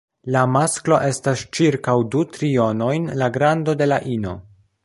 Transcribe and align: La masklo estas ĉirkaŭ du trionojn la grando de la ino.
La 0.35 0.39
masklo 0.53 0.97
estas 1.09 1.43
ĉirkaŭ 1.57 1.95
du 2.15 2.23
trionojn 2.39 3.09
la 3.23 3.31
grando 3.39 3.81
de 3.83 3.93
la 3.95 4.05
ino. 4.19 4.39